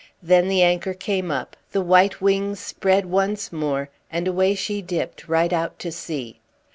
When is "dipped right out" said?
4.81-5.77